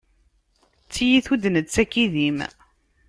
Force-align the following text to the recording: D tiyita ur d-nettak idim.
D 0.85 0.89
tiyita 0.93 1.29
ur 1.33 1.39
d-nettak 1.39 1.91
idim. 2.03 2.37